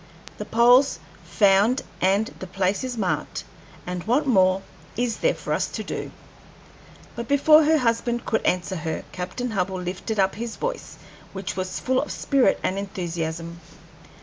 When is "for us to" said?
5.35-5.83